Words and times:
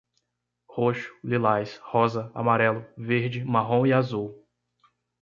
Roxo, 0.67 1.13
lilás, 1.23 1.79
rosa, 1.93 2.31
amarelo, 2.33 2.83
verde, 2.97 3.45
marrom 3.45 3.85
e 3.85 3.93
azul 3.93 4.33